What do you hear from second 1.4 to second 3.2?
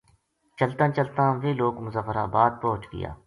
یہ لوک مظفرآبا د پوہچ گیا